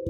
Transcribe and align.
Hai, 0.00 0.08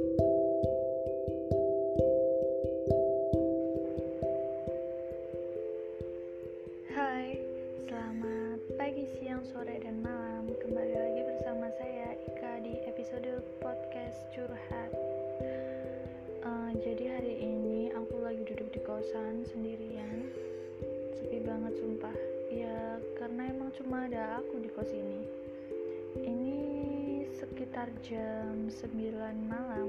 selamat 7.91 8.63
pagi, 8.79 9.11
siang, 9.19 9.43
sore, 9.51 9.83
dan 9.83 9.99
malam. 9.99 10.47
Kembali 10.63 10.95
lagi 10.95 11.27
bersama 11.27 11.75
saya 11.75 12.15
Ika 12.23 12.63
di 12.63 12.79
episode 12.87 13.43
podcast 13.59 14.15
curhat. 14.31 14.95
Uh, 16.47 16.71
jadi 16.79 17.19
hari 17.19 17.43
ini 17.43 17.91
aku 17.91 18.23
lagi 18.23 18.47
duduk 18.47 18.71
di 18.71 18.79
kosan 18.87 19.43
sendirian, 19.43 20.31
sepi 21.19 21.43
banget 21.43 21.75
sumpah. 21.83 22.15
Ya 22.47 23.03
karena 23.19 23.51
emang 23.51 23.75
cuma 23.75 24.07
ada 24.07 24.39
aku 24.39 24.63
di 24.63 24.71
kos 24.71 24.95
ini. 24.95 25.40
Sekitar 27.41 27.89
jam 28.05 28.69
9 28.69 29.17
malam 29.49 29.89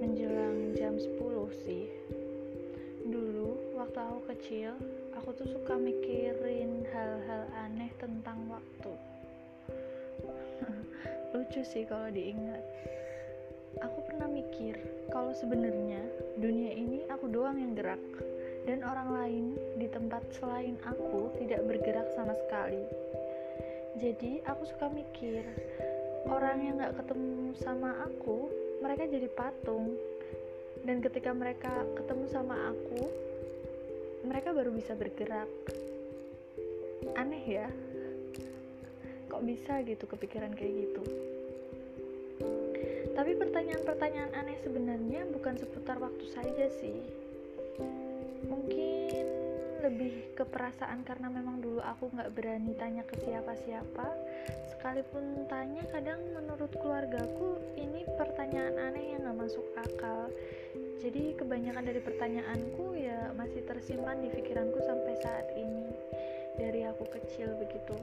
menjelang 0.00 0.72
jam 0.72 0.96
10 0.96 1.20
sih. 1.68 1.84
Waktu 3.76 3.98
aku 4.00 4.20
kecil 4.32 4.72
aku 5.12 5.36
tuh 5.36 5.48
suka 5.52 5.76
mikirin 5.76 6.80
hal-hal 6.88 7.44
aneh 7.60 7.92
tentang 8.00 8.40
waktu. 8.48 8.92
Lucu 11.36 11.60
sih 11.60 11.84
kalau 11.84 12.08
diingat. 12.08 12.64
Aku 13.84 14.08
pernah 14.08 14.32
mikir 14.32 14.80
kalau 15.12 15.36
sebenarnya 15.36 16.08
dunia 16.40 16.72
ini 16.72 17.04
aku 17.12 17.28
doang 17.28 17.60
yang 17.60 17.76
gerak 17.76 18.00
dan 18.64 18.80
orang 18.80 19.08
lain 19.12 19.44
di 19.76 19.92
tempat 19.92 20.24
selain 20.40 20.80
aku 20.88 21.36
tidak 21.36 21.60
bergerak 21.68 22.08
sama 22.16 22.32
sekali 22.48 22.88
jadi 23.98 24.46
aku 24.46 24.62
suka 24.62 24.86
mikir 24.94 25.42
orang 26.30 26.62
yang 26.62 26.78
gak 26.78 27.02
ketemu 27.02 27.50
sama 27.58 27.90
aku 28.06 28.46
mereka 28.78 29.10
jadi 29.10 29.26
patung. 29.26 29.98
Dan 30.86 31.02
ketika 31.02 31.34
mereka 31.34 31.82
ketemu 31.98 32.24
sama 32.30 32.54
aku 32.70 33.10
mereka 34.22 34.54
baru 34.54 34.70
bisa 34.70 34.94
bergerak. 34.94 35.50
Aneh 37.18 37.42
ya? 37.42 37.66
Kok 39.26 39.42
bisa 39.42 39.82
gitu 39.82 40.06
kepikiran 40.06 40.54
kayak 40.54 40.74
gitu? 40.86 41.02
Tapi 43.18 43.34
pertanyaan-pertanyaan 43.34 44.30
aneh 44.38 44.62
sebenarnya 44.62 45.26
bukan 45.34 45.58
seputar 45.58 45.98
waktu 45.98 46.22
saja 46.30 46.70
sih. 46.78 47.02
Mungkin 48.46 49.47
lebih 49.88 50.36
ke 50.36 50.44
perasaan 50.44 51.00
karena 51.00 51.32
memang 51.32 51.64
dulu 51.64 51.80
aku 51.80 52.12
nggak 52.12 52.36
berani 52.36 52.76
tanya 52.76 53.00
ke 53.08 53.16
siapa-siapa. 53.24 54.06
Sekalipun 54.68 55.48
tanya 55.48 55.80
kadang 55.88 56.20
menurut 56.36 56.68
keluargaku 56.76 57.56
ini 57.80 58.04
pertanyaan 58.20 58.76
aneh 58.76 59.16
yang 59.16 59.24
nggak 59.24 59.48
masuk 59.48 59.64
akal. 59.80 60.28
Jadi 61.00 61.40
kebanyakan 61.40 61.88
dari 61.88 62.04
pertanyaanku 62.04 63.00
ya 63.00 63.32
masih 63.32 63.64
tersimpan 63.64 64.20
di 64.20 64.28
pikiranku 64.28 64.76
sampai 64.84 65.14
saat 65.24 65.48
ini 65.56 65.88
dari 66.60 66.84
aku 66.84 67.08
kecil 67.08 67.56
begitu. 67.56 67.96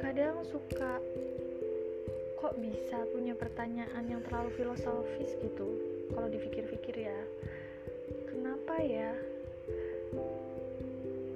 Kadang 0.00 0.40
suka 0.48 0.96
kok 2.40 2.56
bisa 2.56 3.04
punya 3.12 3.36
pertanyaan 3.36 4.08
yang 4.08 4.24
terlalu 4.24 4.48
filosofis 4.56 5.36
gitu? 5.44 5.68
Kalau 6.08 6.32
dipikir-pikir 6.32 7.04
ya. 7.04 7.20
Kenapa 8.32 8.80
ya 8.80 9.12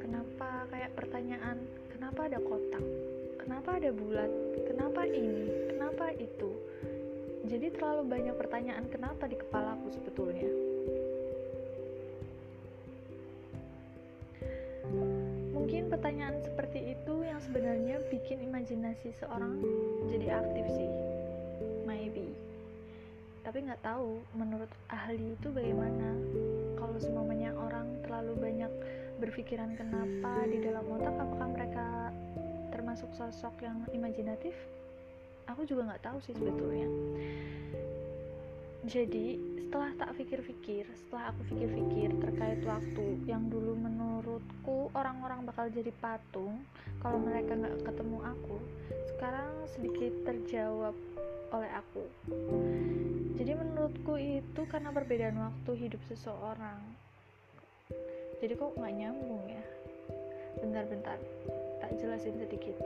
kenapa 0.03 0.67
kayak 0.71 0.91
pertanyaan 0.99 1.59
kenapa 1.93 2.21
ada 2.27 2.39
kotak 2.43 2.85
kenapa 3.41 3.69
ada 3.79 3.91
bulat 3.95 4.31
kenapa 4.67 5.03
ini 5.07 5.73
kenapa 5.75 6.11
itu 6.17 6.51
jadi 7.45 7.69
terlalu 7.77 8.09
banyak 8.09 8.35
pertanyaan 8.41 8.89
kenapa 8.89 9.29
di 9.29 9.37
kepala 9.37 9.77
aku 9.77 9.93
sebetulnya. 9.93 10.49
Mungkin 15.53 15.93
pertanyaan 15.93 16.41
seperti 16.41 16.97
itu 16.97 17.15
yang 17.21 17.37
sebenarnya 17.45 18.01
bikin 18.09 18.49
imajinasi 18.49 19.13
seorang 19.21 19.61
jadi 20.09 20.41
aktif 20.41 20.65
sih. 20.73 20.91
Maybe. 21.85 22.33
Tapi 23.45 23.69
nggak 23.69 23.85
tahu 23.85 24.25
menurut 24.33 24.73
ahli 24.89 25.37
itu 25.37 25.53
bagaimana. 25.53 26.17
Kalau 26.81 26.97
banyak 26.97 27.34
berpikiran 29.35 29.75
kenapa 29.75 30.47
di 30.47 30.63
dalam 30.63 30.87
otak, 30.95 31.11
apakah 31.19 31.51
mereka 31.51 32.15
termasuk 32.71 33.11
sosok 33.19 33.67
yang 33.67 33.83
imajinatif? 33.91 34.55
aku 35.51 35.67
juga 35.67 35.91
nggak 35.91 36.07
tahu 36.07 36.19
sih 36.23 36.35
sebetulnya. 36.39 36.89
Jadi 38.87 39.27
setelah 39.59 39.91
tak 39.99 40.15
pikir-pikir 40.21 40.87
setelah 40.95 41.35
aku 41.35 41.41
pikir-pikir 41.51 42.15
terkait 42.23 42.63
waktu 42.63 43.27
yang 43.27 43.51
dulu 43.51 43.75
menurutku 43.75 44.93
orang-orang 44.95 45.43
bakal 45.43 45.67
jadi 45.67 45.91
patung 45.99 46.63
kalau 47.03 47.19
mereka 47.19 47.59
nggak 47.59 47.83
ketemu 47.83 48.19
aku 48.23 48.57
sekarang 49.17 49.51
sedikit 49.67 50.13
terjawab 50.31 50.95
oleh 51.51 51.71
aku. 51.75 52.07
Jadi 53.35 53.51
menurutku 53.51 54.15
itu 54.15 54.63
karena 54.71 54.95
perbedaan 54.95 55.43
waktu 55.43 55.71
hidup 55.75 56.01
seseorang 56.07 56.79
jadi 58.41 58.55
kok 58.59 58.75
nggak 58.75 58.95
nyambung 58.95 59.45
ya? 59.47 59.65
Bentar-bentar 60.63 61.19
tak 61.83 61.91
jelasin 62.01 62.39
sedikit. 62.41 62.77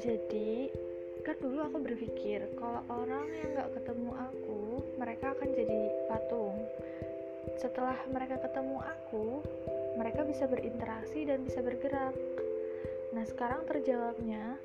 Jadi 0.00 0.72
kan 1.20 1.36
dulu 1.36 1.60
aku 1.60 1.78
berpikir 1.84 2.48
kalau 2.56 2.80
orang 2.88 3.28
yang 3.28 3.52
gak 3.52 3.76
ketemu 3.76 4.10
aku 4.16 4.60
mereka 4.96 5.36
akan 5.36 5.48
jadi 5.52 5.80
patung. 6.08 6.56
Setelah 7.60 7.98
mereka 8.08 8.40
ketemu 8.40 8.80
aku 8.80 9.44
mereka 10.00 10.24
bisa 10.24 10.48
berinteraksi 10.48 11.28
dan 11.28 11.44
bisa 11.44 11.60
bergerak. 11.60 12.16
Nah 13.12 13.24
sekarang 13.28 13.68
terjawabnya 13.68 14.56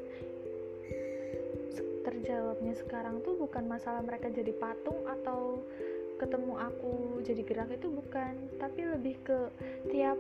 terjawabnya 2.06 2.78
sekarang 2.78 3.20
tuh 3.26 3.36
bukan 3.36 3.66
masalah 3.66 4.00
mereka 4.06 4.30
jadi 4.30 4.54
patung 4.56 5.04
atau 5.10 5.60
ketemu 6.16 6.54
aku 6.56 7.20
jadi 7.28 7.42
gerak 7.44 7.70
itu 7.76 7.92
bukan 7.92 8.34
tapi 8.56 8.88
lebih 8.88 9.16
ke 9.24 9.40
tiap 9.92 10.16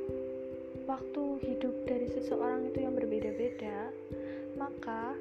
waktu 0.85 1.23
hidup 1.41 1.75
dari 1.87 2.07
seseorang 2.11 2.67
itu 2.69 2.83
yang 2.83 2.93
berbeda-beda 2.93 3.89
maka 4.59 5.15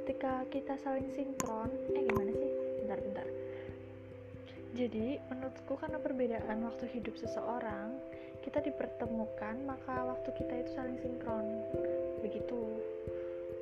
ketika 0.00 0.44
kita 0.50 0.74
saling 0.82 1.06
sinkron 1.14 1.70
eh 1.94 2.02
gimana 2.04 2.32
sih? 2.34 2.50
Bentar 2.84 2.98
bentar. 3.00 3.26
Jadi 4.74 5.22
menurutku 5.30 5.78
karena 5.78 5.98
perbedaan 6.02 6.58
waktu 6.66 6.90
hidup 6.90 7.14
seseorang 7.14 7.94
kita 8.42 8.60
dipertemukan 8.60 9.56
maka 9.64 10.04
waktu 10.04 10.28
kita 10.34 10.52
itu 10.66 10.70
saling 10.74 10.98
sinkron. 10.98 11.46
Begitu. 12.20 12.60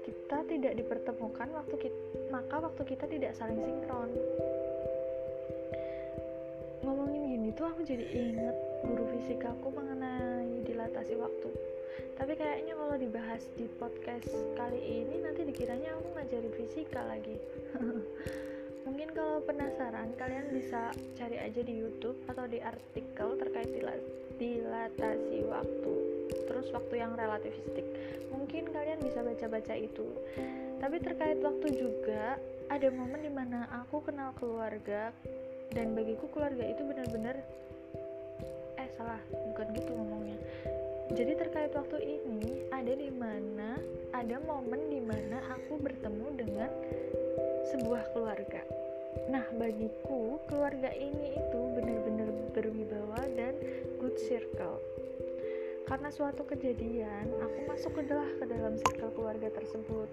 Kita 0.03 0.43
tidak 0.49 0.75
dipertemukan 0.75 1.49
waktu 1.55 1.77
kita, 1.87 1.99
maka 2.35 2.57
waktu 2.59 2.83
kita 2.89 3.05
tidak 3.07 3.37
saling 3.39 3.61
sinkron 3.63 4.11
tuh 7.53 7.69
aku 7.69 7.85
jadi 7.85 8.07
inget 8.09 8.57
guru 8.85 9.05
fisikaku 9.17 9.69
mengenai 9.73 10.65
dilatasi 10.65 11.15
waktu. 11.21 11.51
Tapi 12.17 12.33
kayaknya 12.37 12.75
kalau 12.77 12.97
dibahas 12.97 13.43
di 13.57 13.69
podcast 13.77 14.29
kali 14.57 14.81
ini 14.81 15.21
nanti 15.21 15.45
dikiranya 15.45 15.97
aku 15.97 16.09
ngajari 16.17 16.51
fisika 16.57 17.01
lagi. 17.05 17.37
Mungkin 18.89 19.15
kalau 19.15 19.39
penasaran 19.47 20.11
kalian 20.19 20.51
bisa 20.51 20.91
cari 21.15 21.39
aja 21.39 21.63
di 21.63 21.75
YouTube 21.77 22.19
atau 22.27 22.51
di 22.51 22.59
artikel 22.59 23.39
terkait 23.39 23.71
dilatasi 24.41 25.47
waktu 25.47 25.95
terus 26.51 26.67
waktu 26.75 26.99
yang 26.99 27.15
relativistik 27.15 27.87
mungkin 28.35 28.69
kalian 28.75 28.99
bisa 29.01 29.23
baca-baca 29.23 29.75
itu. 29.79 30.07
Tapi 30.83 30.99
terkait 30.99 31.39
waktu 31.39 31.69
juga 31.79 32.37
ada 32.67 32.89
momen 32.91 33.23
di 33.23 33.31
mana 33.31 33.71
aku 33.71 34.03
kenal 34.03 34.35
keluarga 34.35 35.15
dan 35.73 35.97
bagiku 35.97 36.29
keluarga 36.33 36.65
itu 36.69 36.85
benar-benar 36.85 37.37
eh 38.77 38.89
salah 38.97 39.21
bukan 39.33 39.67
gitu 39.77 39.91
ngomongnya 39.93 40.39
jadi 41.13 41.37
terkait 41.37 41.73
waktu 41.77 41.99
ini 42.01 42.65
ada 42.73 42.93
di 42.97 43.13
mana 43.13 43.77
ada 44.17 44.41
momen 44.49 44.89
di 44.89 45.01
mana 45.01 45.45
aku 45.53 45.77
bertemu 45.77 46.27
dengan 46.41 46.71
sebuah 47.69 48.17
keluarga. 48.17 48.65
Nah, 49.29 49.45
bagiku 49.61 50.41
keluarga 50.49 50.89
ini 50.97 51.37
itu 51.37 51.61
benar-benar 51.77 52.29
berwibawa 52.57 53.21
dan 53.37 53.57
good 54.01 54.17
circle. 54.17 54.81
Karena 55.85 56.09
suatu 56.09 56.49
kejadian, 56.49 57.29
aku 57.45 57.59
masuk 57.69 57.93
ke 58.01 58.03
dalam 58.49 58.81
circle 58.81 59.13
keluarga 59.13 59.53
tersebut. 59.53 60.09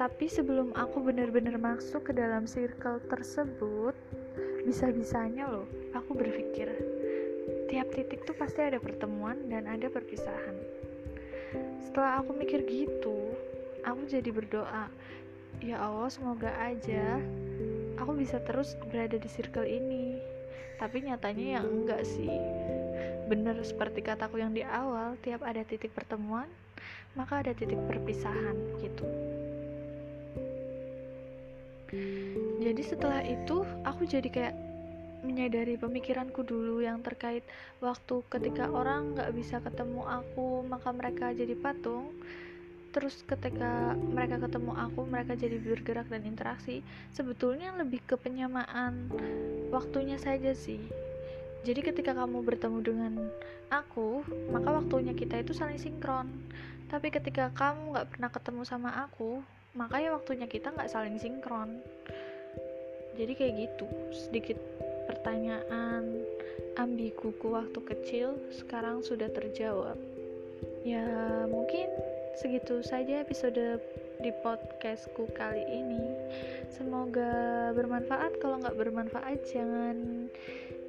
Tapi 0.00 0.32
sebelum 0.32 0.72
aku 0.72 1.04
benar-benar 1.04 1.60
masuk 1.60 2.08
ke 2.08 2.16
dalam 2.16 2.48
circle 2.48 3.04
tersebut, 3.12 3.92
bisa-bisanya 4.64 5.44
loh, 5.44 5.68
aku 5.92 6.16
berpikir, 6.16 6.72
tiap 7.68 7.92
titik 7.92 8.24
tuh 8.24 8.32
pasti 8.32 8.64
ada 8.64 8.80
pertemuan 8.80 9.36
dan 9.52 9.68
ada 9.68 9.92
perpisahan. 9.92 10.56
Setelah 11.84 12.24
aku 12.24 12.32
mikir 12.32 12.64
gitu, 12.64 13.36
aku 13.84 14.08
jadi 14.08 14.32
berdoa, 14.32 14.88
ya 15.60 15.76
Allah 15.76 16.08
semoga 16.08 16.48
aja 16.64 17.20
aku 18.00 18.16
bisa 18.16 18.40
terus 18.40 18.80
berada 18.88 19.20
di 19.20 19.28
circle 19.28 19.68
ini. 19.68 20.16
Tapi 20.80 21.04
nyatanya 21.04 21.44
ya 21.44 21.60
enggak 21.60 22.08
sih. 22.08 22.32
Bener 23.28 23.60
seperti 23.60 24.00
kataku 24.00 24.40
yang 24.40 24.56
di 24.56 24.64
awal 24.64 25.20
tiap 25.20 25.44
ada 25.44 25.60
titik 25.60 25.92
pertemuan 25.92 26.48
maka 27.18 27.42
ada 27.42 27.52
titik 27.52 27.78
perpisahan 27.90 28.54
gitu 28.78 29.02
jadi 32.60 32.82
setelah 32.86 33.20
itu 33.26 33.66
aku 33.82 34.06
jadi 34.06 34.28
kayak 34.30 34.54
menyadari 35.20 35.76
pemikiranku 35.76 36.46
dulu 36.46 36.80
yang 36.80 37.04
terkait 37.04 37.44
waktu 37.84 38.24
ketika 38.32 38.72
orang 38.72 39.12
nggak 39.12 39.30
bisa 39.36 39.60
ketemu 39.60 40.06
aku 40.06 40.64
maka 40.64 40.94
mereka 40.94 41.34
jadi 41.34 41.52
patung. 41.58 42.14
Terus 42.90 43.22
ketika 43.22 43.94
mereka 43.94 44.42
ketemu 44.42 44.74
aku 44.74 45.06
mereka 45.06 45.38
jadi 45.38 45.62
bergerak 45.62 46.10
dan 46.10 46.26
interaksi. 46.26 46.82
Sebetulnya 47.14 47.70
lebih 47.78 48.02
ke 48.02 48.18
penyamaan 48.18 49.10
waktunya 49.70 50.18
saja 50.18 50.54
sih. 50.54 50.82
Jadi 51.62 51.80
ketika 51.84 52.16
kamu 52.16 52.40
bertemu 52.42 52.78
dengan 52.80 53.12
aku 53.70 54.24
maka 54.50 54.78
waktunya 54.82 55.14
kita 55.14 55.42
itu 55.42 55.54
saling 55.54 55.78
sinkron. 55.78 56.30
Tapi 56.90 57.14
ketika 57.14 57.54
kamu 57.54 57.94
nggak 57.94 58.08
pernah 58.10 58.30
ketemu 58.32 58.62
sama 58.66 58.90
aku 59.06 59.38
maka 59.74 60.02
ya 60.02 60.10
waktunya 60.14 60.50
kita 60.50 60.74
nggak 60.74 60.90
saling 60.90 61.16
sinkron. 61.20 61.78
Jadi 63.14 63.32
kayak 63.36 63.54
gitu 63.66 63.86
sedikit 64.14 64.58
pertanyaan. 65.06 66.26
Ambiguku 66.78 67.50
waktu 67.50 67.80
kecil 67.82 68.38
sekarang 68.54 69.02
sudah 69.04 69.28
terjawab. 69.28 69.98
Ya 70.86 71.04
mungkin 71.50 71.90
segitu 72.40 72.80
saja 72.80 73.20
episode 73.20 73.82
di 74.22 74.32
podcastku 74.40 75.28
kali 75.34 75.60
ini. 75.66 76.02
Semoga 76.72 77.70
bermanfaat. 77.76 78.38
Kalau 78.40 78.62
nggak 78.62 78.78
bermanfaat 78.78 79.44
jangan 79.50 80.30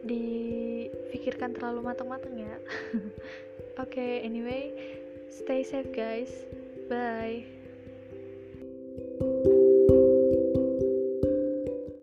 dipikirkan 0.05 1.53
terlalu 1.57 1.91
matang-matang 1.91 2.33
ya. 2.39 2.55
Oke 3.81 3.97
okay, 3.97 4.13
anyway 4.23 4.71
stay 5.27 5.65
safe 5.65 5.89
guys. 5.91 6.31
Bye 6.87 7.60